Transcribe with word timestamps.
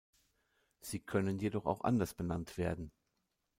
Sie 0.79 0.99
können 0.99 1.37
jedoch 1.37 1.67
auch 1.67 1.81
anders 1.83 2.15
benannt 2.15 2.57
werden. 2.57 2.91